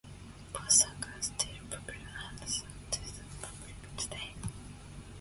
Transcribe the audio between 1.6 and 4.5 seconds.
popular and sung to the public today.